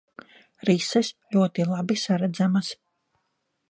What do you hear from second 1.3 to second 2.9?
ļoti labi saredzamas.